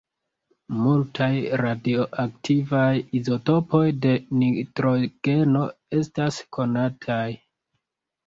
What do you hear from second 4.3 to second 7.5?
nitrogeno estas konataj.